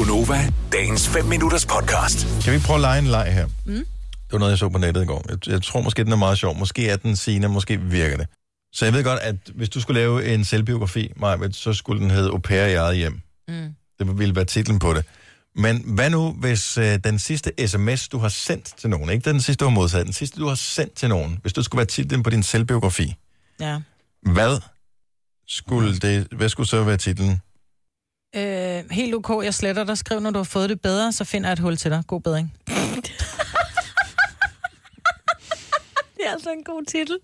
Gunova, 0.00 0.52
dagens 0.72 1.08
5 1.08 1.24
minutters 1.24 1.66
podcast. 1.66 2.26
Kan 2.42 2.50
vi 2.50 2.54
ikke 2.56 2.66
prøve 2.66 2.74
at 2.76 2.80
lege 2.80 2.98
en 2.98 3.06
leg 3.06 3.32
her? 3.34 3.46
Mm. 3.46 3.72
Det 3.72 4.32
var 4.32 4.38
noget, 4.38 4.50
jeg 4.50 4.58
så 4.58 4.68
på 4.68 4.78
nettet 4.78 5.02
i 5.02 5.06
går. 5.06 5.24
Jeg, 5.28 5.48
jeg 5.48 5.62
tror 5.62 5.80
måske, 5.80 6.04
den 6.04 6.12
er 6.12 6.16
meget 6.16 6.38
sjov. 6.38 6.58
Måske 6.58 6.88
er 6.88 6.96
den 6.96 7.16
scene, 7.16 7.48
måske 7.48 7.80
virker 7.80 8.16
det. 8.16 8.26
Så 8.72 8.84
jeg 8.84 8.94
ved 8.94 9.04
godt, 9.04 9.20
at 9.20 9.34
hvis 9.54 9.68
du 9.68 9.80
skulle 9.80 10.00
lave 10.00 10.34
en 10.34 10.44
selvbiografi, 10.44 11.12
Maja, 11.16 11.36
så 11.52 11.72
skulle 11.72 12.02
den 12.02 12.10
hedde 12.10 12.28
Au 12.30 12.38
pair 12.38 12.66
i 12.66 12.74
eget 12.74 12.96
hjem. 12.96 13.20
Mm. 13.48 13.74
Det 13.98 14.18
ville 14.18 14.36
være 14.36 14.44
titlen 14.44 14.78
på 14.78 14.94
det. 14.94 15.04
Men 15.56 15.82
hvad 15.86 16.10
nu, 16.10 16.32
hvis 16.32 16.78
øh, 16.78 16.98
den 17.04 17.18
sidste 17.18 17.52
sms, 17.66 18.08
du 18.08 18.18
har 18.18 18.28
sendt 18.28 18.72
til 18.78 18.90
nogen, 18.90 19.10
ikke 19.10 19.30
den 19.30 19.40
sidste, 19.40 19.64
du 19.64 19.68
har 19.68 19.74
modtaget, 19.74 20.06
den 20.06 20.12
sidste, 20.14 20.40
du 20.40 20.46
har 20.48 20.54
sendt 20.54 20.94
til 20.94 21.08
nogen, 21.08 21.38
hvis 21.42 21.52
du 21.52 21.62
skulle 21.62 21.78
være 21.78 21.86
titlen 21.86 22.22
på 22.22 22.30
din 22.30 22.42
selvbiografi, 22.42 23.14
Ja. 23.60 23.78
hvad 24.22 24.60
skulle, 25.48 25.98
det, 25.98 26.26
hvad 26.32 26.48
skulle 26.48 26.68
så 26.68 26.84
være 26.84 26.96
titlen? 26.96 27.40
Øh, 28.36 28.42
helt 28.90 29.14
ok, 29.14 29.44
jeg 29.44 29.54
sletter 29.54 29.84
dig. 29.84 29.98
Skriv, 29.98 30.20
når 30.20 30.30
du 30.30 30.38
har 30.38 30.44
fået 30.44 30.70
det 30.70 30.80
bedre, 30.80 31.12
så 31.12 31.24
finder 31.24 31.48
jeg 31.48 31.52
et 31.52 31.58
hul 31.58 31.76
til 31.76 31.90
dig. 31.90 32.02
God 32.06 32.20
bedring. 32.20 32.52
Det 36.16 36.26
er 36.26 36.32
altså 36.32 36.50
en 36.50 36.64
god 36.64 36.84
titel. 36.86 37.18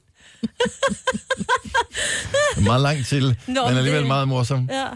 Meget 2.67 2.81
lang 2.83 3.07
til, 3.07 3.39
Nå, 3.47 3.69
men 3.69 3.77
alligevel 3.77 4.01
det- 4.01 4.07
meget 4.09 4.29
morsom. 4.29 4.69
Ja. 4.73 4.87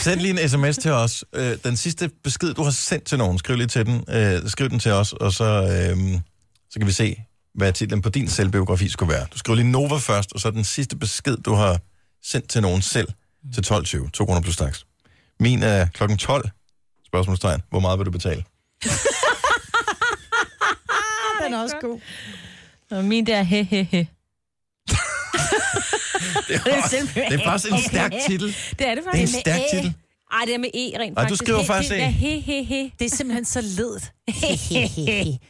Send 0.00 0.20
lige 0.20 0.42
en 0.42 0.48
sms 0.48 0.78
til 0.78 0.90
os. 0.90 1.24
Øh, 1.34 1.56
den 1.64 1.76
sidste 1.76 2.10
besked, 2.24 2.54
du 2.54 2.62
har 2.62 2.70
sendt 2.70 3.04
til 3.04 3.18
nogen, 3.18 3.38
skriv 3.38 3.56
lige 3.56 3.66
til 3.66 3.86
den. 3.86 4.04
Øh, 4.08 4.48
skriv 4.50 4.70
den 4.70 4.78
til 4.78 4.92
os, 4.92 5.12
og 5.12 5.32
så, 5.32 5.44
øh, 5.44 6.20
så 6.70 6.78
kan 6.78 6.86
vi 6.86 6.92
se, 6.92 7.16
hvad 7.54 7.72
titlen 7.72 8.02
på 8.02 8.08
din 8.08 8.28
selvbiografi 8.28 8.88
skulle 8.88 9.12
være. 9.12 9.26
Du 9.32 9.38
skriver 9.38 9.56
lige 9.56 9.70
Nova 9.70 9.96
først, 9.96 10.32
og 10.32 10.40
så 10.40 10.50
den 10.50 10.64
sidste 10.64 10.96
besked, 10.96 11.36
du 11.36 11.54
har 11.54 11.80
sendt 12.24 12.48
til 12.48 12.62
nogen 12.62 12.82
selv, 12.82 13.08
til 13.54 13.60
12.20. 13.72 14.10
2 14.10 14.24
kroner 14.26 14.40
plus 14.40 14.56
tax. 14.56 14.80
Min 15.42 15.62
er 15.62 15.86
klokken 15.86 16.18
12. 16.18 16.48
Spørgsmålstegn. 17.06 17.60
Hvor 17.70 17.80
meget 17.80 17.98
vil 17.98 18.06
du 18.06 18.10
betale? 18.10 18.44
Den 21.44 21.54
er 21.54 21.58
også 21.62 21.76
god. 21.80 22.00
Og 22.90 23.04
min 23.04 23.26
der 23.26 23.42
he 23.42 23.62
he 23.62 23.82
he. 23.82 23.98
Det 26.48 26.54
er, 26.56 26.60
det 27.30 27.40
er 27.40 27.44
faktisk 27.44 27.72
en 27.72 27.82
stærk 27.82 28.12
titel. 28.26 28.46
Det 28.48 28.54
er 28.56 28.74
det 28.74 28.78
Det 28.78 28.88
er 28.88 28.96
en 28.96 29.04
faktisk. 29.04 29.38
stærk 29.40 29.60
titel. 29.72 29.94
Ej, 30.32 30.38
det 30.46 30.54
er 30.54 30.58
med 30.58 30.68
E 30.74 30.98
rent 30.98 31.00
Ej, 31.00 31.08
du 31.08 31.14
faktisk. 31.28 31.42
skriver 31.42 31.60
He- 31.62 31.66
faktisk 31.66 31.90
det, 31.90 31.98
E. 31.98 32.02
er 32.02 32.08
he 32.08 32.40
he 32.40 32.64
he. 32.64 32.90
Det 32.98 33.04
er 33.04 33.16
simpelthen 33.16 33.44
så 33.44 33.60
ledt. 33.60 34.12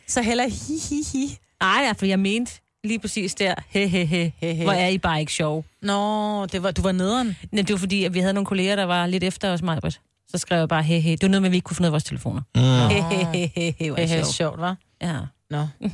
så 0.08 0.22
heller 0.22 0.44
hi, 0.48 0.78
hi, 0.88 1.02
hi. 1.12 1.36
Ej, 1.60 1.82
ja, 1.86 1.92
for 1.92 2.06
jeg 2.06 2.18
mente 2.18 2.52
lige 2.84 2.98
præcis 2.98 3.34
der, 3.34 3.54
he 3.68 3.88
he 3.88 4.04
he. 4.04 4.32
He, 4.36 4.54
he. 4.54 4.62
Hvor 4.62 4.72
er 4.72 4.88
I 4.88 4.98
bare 4.98 5.20
ikke 5.20 5.32
sjov. 5.32 5.64
Nå, 5.82 6.46
det 6.46 6.62
var, 6.62 6.70
du 6.70 6.82
var 6.82 6.92
nederen. 6.92 7.36
Men 7.52 7.64
det 7.66 7.72
var 7.72 7.78
fordi, 7.78 8.04
at 8.04 8.14
vi 8.14 8.18
havde 8.20 8.32
nogle 8.34 8.46
kolleger, 8.46 8.76
der 8.76 8.84
var 8.84 9.06
lidt 9.06 9.24
efter 9.24 9.52
os, 9.52 9.62
Majbert. 9.62 10.00
Så 10.28 10.38
skrev 10.38 10.58
jeg 10.58 10.68
bare 10.68 10.82
he 10.82 11.00
he. 11.00 11.10
Det 11.10 11.22
var 11.22 11.28
noget 11.28 11.42
med, 11.42 11.48
at 11.48 11.52
vi 11.52 11.56
ikke 11.56 11.64
kunne 11.64 11.76
finde 11.76 11.86
ud 11.86 11.88
af 11.88 11.92
vores 11.92 12.04
telefoner. 12.04 12.40
Mm. 12.54 12.62
He 12.62 13.02
he 13.16 13.24
he 13.38 13.52
he 13.54 13.74
he. 13.78 13.86
Er 13.88 13.96
I 13.98 14.02
er 14.02 14.06
sjov. 14.06 14.32
sjovt, 14.32 14.60
var. 14.60 14.76
Ja. 15.02 15.18
Nå. 15.50 15.66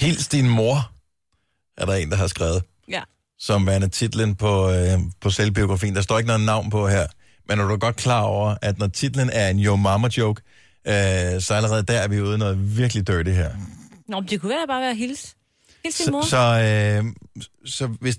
Hils 0.00 0.28
din 0.28 0.48
mor, 0.48 0.90
er 1.76 1.84
der 1.86 1.94
en, 1.94 2.10
der 2.10 2.16
har 2.16 2.26
skrevet. 2.26 2.62
Ja. 2.90 3.00
som 3.38 3.66
værende 3.66 3.88
titlen 3.88 4.34
på, 4.34 4.70
øh, 4.70 4.98
på 5.20 5.30
selvbiografien. 5.30 5.94
Der 5.94 6.00
står 6.02 6.18
ikke 6.18 6.26
noget 6.26 6.42
navn 6.42 6.70
på 6.70 6.88
her, 6.88 7.06
men 7.48 7.58
er 7.60 7.68
du 7.68 7.76
godt 7.76 7.96
klar 7.96 8.22
over, 8.22 8.54
at 8.62 8.78
når 8.78 8.86
titlen 8.86 9.30
er 9.32 9.48
en 9.48 9.64
Yo 9.64 9.76
Mama 9.76 10.08
joke, 10.16 10.42
øh, 10.86 10.94
så 11.40 11.54
allerede 11.54 11.82
der 11.82 11.98
er 11.98 12.08
vi 12.08 12.20
ude 12.20 12.38
noget 12.38 12.76
virkelig 12.78 13.06
dirty 13.06 13.30
her. 13.30 13.50
Nå, 14.08 14.20
men 14.20 14.28
det 14.28 14.40
kunne 14.40 14.50
være 14.50 14.66
bare 14.68 14.80
være 14.80 14.94
hils. 14.94 15.36
Så, 15.90 16.26
så, 16.30 16.36
øh, 16.36 17.04
så 17.64 17.86
hvis 17.86 18.18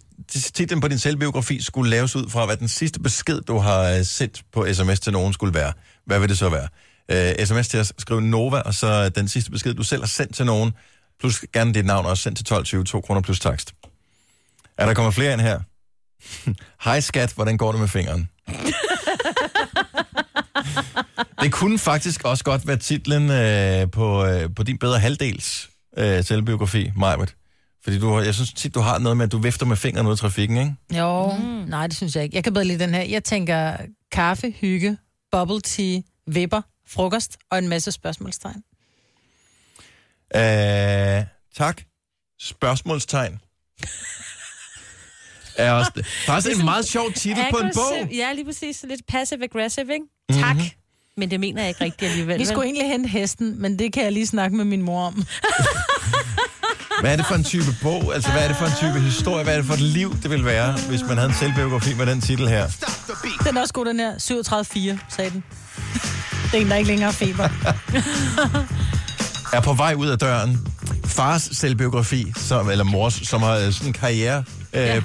titlen 0.54 0.82
på 0.82 0.88
din 0.88 1.00
selvbiografi 1.00 1.62
skulle 1.62 1.90
laves 1.90 2.16
ud 2.16 2.30
fra, 2.30 2.46
hvad 2.46 2.58
den 2.58 2.68
sidste 2.68 3.00
besked, 3.00 3.42
du 3.42 3.58
har 3.58 3.82
øh, 3.84 4.06
sendt 4.06 4.44
på 4.54 4.74
sms 4.74 5.00
til 5.00 5.14
nogen 5.14 5.34
skulle 5.34 5.54
være, 5.54 5.74
hvad 6.06 6.20
vil 6.20 6.30
det 6.30 6.38
så 6.38 6.50
være? 6.50 6.68
Øh, 7.12 7.46
sms 7.46 7.68
til 7.68 7.80
os, 7.80 7.94
skriv 7.98 8.20
Nova, 8.20 8.60
og 8.60 8.74
så 8.74 9.10
den 9.10 9.28
sidste 9.28 9.52
besked, 9.52 9.74
du 9.74 9.84
selv 9.84 10.02
har 10.02 10.08
sendt 10.08 10.36
til 10.36 10.46
nogen, 10.46 10.72
plus 11.20 11.46
gerne 11.54 11.74
dit 11.74 11.86
navn 11.86 12.06
også 12.06 12.24
sendt 12.24 12.46
til 12.68 12.78
12.20, 12.78 12.84
2 12.84 13.02
kroner 13.02 13.22
plus 13.22 13.40
takst. 13.40 13.74
Er 14.78 14.86
der 14.86 14.94
kommet 14.94 15.14
flere 15.14 15.34
ind 15.34 15.42
her? 15.42 15.60
Hej 16.86 17.00
skat, 17.00 17.34
hvordan 17.34 17.58
går 17.58 17.72
det 17.72 17.80
med 17.82 17.88
fingeren? 17.88 18.30
det 21.42 21.52
kunne 21.52 21.80
faktisk 21.80 22.24
også 22.24 22.44
godt 22.44 22.68
være 22.68 22.78
titlen 22.78 23.32
øh, 23.32 23.92
på, 23.92 24.26
øh, 24.26 24.50
på 24.56 24.64
din 24.64 24.78
bedre 24.78 25.00
halvdels 25.00 25.70
øh, 25.98 26.24
selvbiografi, 26.24 26.92
Majbert. 26.96 27.36
Fordi 27.84 28.00
du, 28.00 28.20
jeg 28.20 28.36
synes 28.36 28.54
tit, 28.54 28.76
du 28.76 28.80
har 28.80 28.98
noget 29.00 29.18
med, 29.18 29.26
at 29.26 29.32
du 29.32 29.38
vifter 29.38 29.66
med 29.66 29.78
fingeren 29.78 30.08
ud 30.08 30.14
i 30.14 30.18
trafikken, 30.18 30.58
ikke? 30.58 31.00
Jo, 31.02 31.32
mm. 31.40 31.44
nej, 31.46 31.88
det 31.88 31.96
synes 31.96 32.16
jeg 32.16 32.24
ikke. 32.24 32.36
Jeg 32.36 32.44
kan 32.44 32.54
bedre 32.54 32.66
lide 32.66 32.80
den 32.80 32.94
her. 32.94 33.02
Jeg 33.02 33.24
tænker 33.24 33.78
kaffe, 34.12 34.52
hygge, 34.52 34.98
bubble 35.32 35.62
tea, 35.62 36.02
vipper, 36.28 36.62
frokost 36.88 37.38
og 37.52 37.58
en 37.58 37.68
masse 37.68 37.92
spørgsmålstegn. 37.92 38.64
Øh, 40.36 41.26
tak. 41.58 41.82
Spørgsmålstegn. 42.40 43.40
er 45.58 45.72
også 45.72 45.92
det. 45.96 46.06
Faktisk 46.06 46.60
en 46.60 46.66
meget 46.66 46.86
sjov 46.86 47.12
titel 47.14 47.44
på 47.52 47.58
en 47.58 47.72
bog. 47.76 47.84
Aggressive- 47.98 48.16
Ja, 48.18 48.34
lige 48.34 48.46
præcis. 48.46 48.86
Lidt 48.88 49.02
passive-aggressive, 49.08 49.94
ikke? 49.94 50.06
Tak. 50.42 50.56
Mm-hmm. 50.56 50.70
Men 51.18 51.32
det 51.32 51.40
mener 51.40 51.62
jeg 51.62 51.70
ikke 51.70 51.84
rigtigt 51.84 52.10
alligevel. 52.12 52.40
Vi 52.40 52.46
skulle 52.46 52.66
egentlig 52.66 52.88
hente 52.88 53.10
hesten, 53.10 53.62
men 53.62 53.80
det 53.80 53.94
kan 53.94 54.04
jeg 54.04 54.12
lige 54.12 54.28
snakke 54.28 54.58
med 54.58 54.66
min 54.66 54.82
mor 54.82 55.04
om. 55.08 55.16
Hvad 57.02 57.12
er 57.12 57.16
det 57.16 57.26
for 57.26 57.36
en 57.36 57.44
type 57.44 57.76
bog? 57.82 58.12
Altså, 58.16 58.32
hvad 58.32 58.44
er 58.44 58.48
det 58.48 58.58
for 58.58 58.66
en 58.66 58.72
type 58.80 59.00
historie? 59.00 59.44
Hvad 59.44 59.54
er 59.54 59.58
det 59.58 59.66
for 59.68 59.74
et 59.74 59.80
liv, 59.80 60.18
det 60.24 60.32
vil 60.32 60.46
være, 60.46 60.72
hvis 60.90 61.02
man 61.08 61.18
havde 61.18 61.30
en 61.30 61.36
selvbiografi 61.36 61.94
med 61.94 62.06
den 62.06 62.22
titel 62.22 62.48
her? 62.48 62.68
Den 63.48 63.58
er 63.58 63.62
også 63.62 63.74
god, 63.74 63.86
den 63.86 64.00
her. 64.00 64.14
37,4, 64.14 65.16
sagde 65.16 65.30
den. 65.32 65.44
Det 66.52 66.58
er 66.58 66.62
en, 66.62 66.70
der 66.70 66.76
ikke 66.76 66.88
længere 66.88 67.14
feber. 67.14 67.50
Er 69.54 69.62
på 69.62 69.74
vej 69.74 69.94
ud 69.94 70.08
af 70.08 70.18
døren. 70.18 70.68
Fars 71.06 71.50
selvbiografi, 71.52 72.34
som, 72.36 72.70
eller 72.70 72.84
mors, 72.84 73.14
som 73.14 73.42
har 73.42 73.56
øh, 73.56 73.74
sådan 73.74 73.88
en 73.88 73.94
karriere 73.94 74.44
øh, 74.74 74.82
Ja. 74.82 74.96
ikke? 74.96 75.04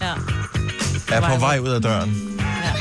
Ja. 0.00 0.12
Er 1.12 1.20
på 1.20 1.26
vej 1.26 1.38
vej 1.38 1.58
ud 1.58 1.68
af 1.68 1.82
døren. 1.82 2.38
ja. 2.38 2.72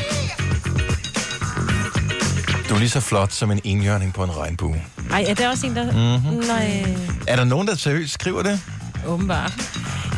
Du 2.69 2.75
er 2.75 2.79
lige 2.79 2.89
så 2.89 2.99
flot 2.99 3.31
som 3.33 3.51
en 3.51 3.59
enhjørning 3.63 4.13
på 4.13 4.23
en 4.23 4.37
regnbue. 4.37 4.81
Ej, 5.11 5.25
er 5.27 5.33
der 5.33 5.49
også 5.49 5.67
en, 5.67 5.75
der... 5.75 5.91
Mhm. 5.91 6.25
Mm-hmm. 6.29 6.47
Nej, 6.47 6.95
Er 7.27 7.35
der 7.35 7.43
nogen, 7.43 7.67
der 7.67 7.75
seriøst 7.75 8.13
skriver 8.13 8.41
det? 8.43 8.59
åbenbart. 9.07 9.53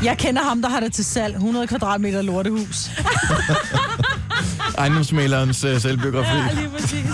Jeg 0.04 0.18
kender 0.18 0.42
ham, 0.42 0.62
der 0.62 0.70
har 0.70 0.80
det 0.80 0.94
til 0.94 1.06
salg. 1.06 1.36
100 1.36 1.68
kvadratmeter 1.68 2.22
lortehus. 2.22 2.90
Ejendomsmælerens 4.78 5.64
øh, 5.64 5.82
selvbiografi. 5.82 6.38
Ja, 6.38 6.62
lige 6.62 6.70
præcis. 6.70 7.06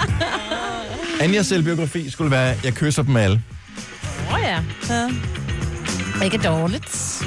Anjas 1.20 1.46
selvbiografi 1.46 2.10
skulle 2.10 2.30
være, 2.30 2.56
jeg 2.64 2.74
kysser 2.74 3.02
dem 3.02 3.16
alle. 3.16 3.42
Åh 4.28 4.34
oh, 4.34 4.40
ja. 4.42 4.58
Ja. 4.90 5.10
Ikke 6.24 6.38
dårligt. 6.38 7.22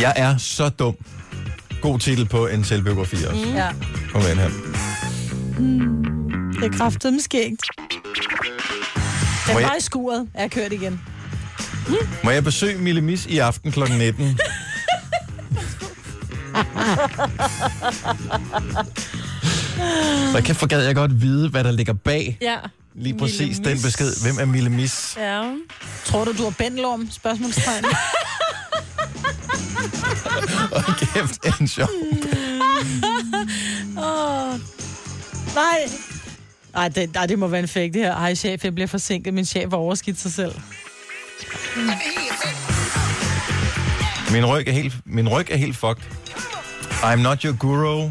Jeg 0.00 0.12
er 0.16 0.36
så 0.36 0.68
dum. 0.68 0.94
God 1.82 1.98
titel 1.98 2.28
på 2.28 2.46
en 2.46 2.64
selvbiografi 2.64 3.16
også. 3.24 3.44
Mm. 3.46 3.54
ja. 3.54 3.68
Kom 4.12 4.22
ind 4.30 4.38
her. 4.38 6.13
Det 6.64 6.74
er 6.74 6.78
kraftet 6.78 7.12
med 7.12 7.20
skægt. 7.20 7.60
Den 9.46 9.56
jeg- 9.56 9.62
var 9.62 9.74
i 9.78 9.80
skuret. 9.80 10.28
Jeg 10.34 10.44
er 10.44 10.48
kørt 10.48 10.72
igen. 10.72 11.00
Må 12.24 12.30
jeg 12.30 12.44
besøge 12.44 12.78
Mille 12.78 13.00
Mis 13.00 13.26
i 13.26 13.38
aften 13.38 13.72
kl. 13.72 13.80
19? 13.98 14.38
Så 20.32 20.42
kan 20.44 20.54
for 20.54 20.66
gad 20.66 20.82
jeg 20.84 20.94
godt 20.94 21.20
vide, 21.22 21.48
hvad 21.48 21.64
der 21.64 21.70
ligger 21.70 21.92
bag 21.92 22.38
Ja. 22.40 22.56
lige 22.94 23.18
præcis 23.18 23.38
Mille 23.58 23.64
den 23.64 23.72
Mis. 23.72 23.82
besked. 23.82 24.22
Hvem 24.22 24.38
er 24.48 24.52
Mille 24.52 24.70
Mis? 24.70 25.14
Ja. 25.16 25.42
Tror 26.04 26.24
du, 26.24 26.32
du 26.38 26.42
har 26.42 26.50
bændelorm? 26.58 27.10
Spørgsmålstegn. 27.10 27.84
Og 30.76 30.84
kæft, 30.98 31.60
en 31.60 31.68
sjov. 31.68 31.88
Åh. 33.98 34.52
Nej. 35.54 35.90
Ej 36.76 36.88
det, 36.88 37.16
ej, 37.16 37.26
det 37.26 37.38
må 37.38 37.46
være 37.46 37.60
en 37.60 37.68
fake, 37.68 37.92
det 37.92 38.02
her. 38.02 38.14
Ej, 38.14 38.34
chef, 38.34 38.64
jeg 38.64 38.74
bliver 38.74 38.86
forsinket. 38.86 39.34
Min 39.34 39.44
chef 39.44 39.70
har 39.70 39.76
overskidt 39.76 40.20
sig 40.20 40.32
selv. 40.32 40.54
Min 44.32 44.46
ryg 44.46 44.68
er 44.68 44.72
helt, 44.72 44.94
min 45.04 45.28
ryg 45.28 45.46
er 45.50 45.56
helt 45.56 45.76
fucked. 45.76 46.02
I'm 47.02 47.16
not 47.16 47.42
your 47.42 47.56
guru. 47.56 48.10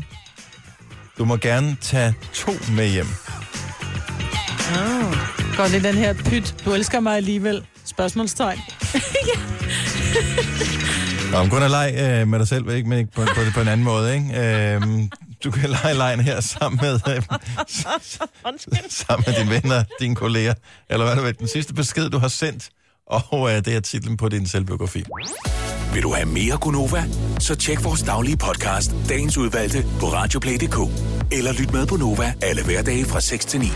Du 1.18 1.26
må 1.26 1.38
gerne 1.38 1.78
tage 1.82 2.14
to 2.34 2.52
med 2.72 2.90
hjem. 2.90 3.08
Godt 5.58 5.72
det 5.72 5.84
den 5.84 5.96
her 5.96 6.14
pyt. 6.14 6.56
Du 6.66 6.74
elsker 6.74 7.00
mig 7.00 7.18
alligevel. 7.18 7.64
Spørgsmålstegn. 7.86 8.58
Nå, 11.32 11.42
men 11.42 11.50
kun 11.50 11.64
at 11.64 11.72
lege 11.72 12.22
øh, 12.22 12.28
med 12.28 12.40
dig 12.40 12.48
selv, 12.48 12.70
ikke? 12.70 12.90
men 12.90 13.00
ikke 13.00 13.12
på, 13.12 13.22
på, 13.22 13.42
på 13.54 13.62
en 13.62 13.68
anden 13.68 13.84
måde. 13.84 14.16
Ikke? 14.16 14.42
Øhm, 14.42 15.10
du 15.44 15.52
kan 15.52 15.70
lege 15.70 15.94
lejen 15.94 16.20
her 16.20 16.42
sammen 16.42 16.80
med, 16.82 17.00
øh, 17.10 17.24
sammen 18.90 19.24
med 19.28 19.40
dine 19.40 19.50
venner, 19.50 19.84
dine 20.00 20.16
kolleger, 20.16 20.54
eller 20.90 21.06
hvad 21.06 21.16
du 21.16 21.22
ved. 21.22 21.34
Den 21.34 21.48
sidste 21.48 21.74
besked, 21.74 22.10
du 22.10 22.18
har 22.18 22.28
sendt, 22.28 22.70
Og 23.08 23.52
øh, 23.52 23.66
det 23.66 23.76
er 23.76 23.80
titlen 23.80 24.18
på 24.18 24.30
din 24.30 24.48
selvbiografi. 24.48 25.04
Vil 25.94 26.04
du 26.04 26.14
have 26.14 26.26
mere 26.26 26.58
Gunova? 26.58 27.04
Så 27.40 27.56
tjek 27.56 27.84
vores 27.84 28.02
daglige 28.02 28.38
podcast, 28.38 28.92
dagens 29.10 29.38
udvalgte, 29.38 29.86
på 30.00 30.06
radioplay.dk. 30.06 30.78
Eller 31.32 31.54
lyt 31.54 31.74
med 31.74 31.86
på 31.88 31.98
Nova 31.98 32.34
alle 32.42 32.64
hverdage 32.64 33.06
fra 33.06 33.22
6 33.22 33.46
til 33.46 33.60
9. 33.60 33.68